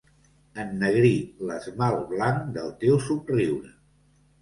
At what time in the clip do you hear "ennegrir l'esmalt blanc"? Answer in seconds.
0.63-2.51